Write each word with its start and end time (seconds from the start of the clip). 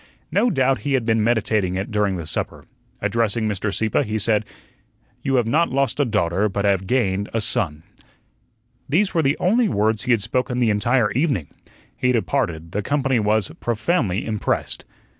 No 0.31 0.49
doubt 0.49 0.79
he 0.79 0.93
had 0.93 1.05
been 1.05 1.23
meditating 1.23 1.75
it 1.75 1.91
during 1.91 2.15
the 2.17 2.25
supper. 2.25 2.65
Addressing 3.03 3.47
Mr. 3.47 3.71
Sieppe, 3.71 4.01
he 4.01 4.17
said: 4.17 4.45
"You 5.21 5.35
have 5.35 5.45
not 5.45 5.69
lost 5.69 5.99
a 5.99 6.05
daughter, 6.05 6.49
but 6.49 6.65
have 6.65 6.87
gained 6.87 7.29
a 7.35 7.39
son." 7.39 7.83
These 8.89 9.13
were 9.13 9.21
the 9.21 9.37
only 9.39 9.69
words 9.69 10.05
he 10.05 10.11
had 10.11 10.23
spoken 10.23 10.57
the 10.57 10.71
entire 10.71 11.11
evening. 11.11 11.49
He 11.95 12.11
departed; 12.11 12.71
the 12.71 12.81
company 12.81 13.19
was 13.19 13.51
profoundly 13.59 14.25
impressed. 14.25 14.85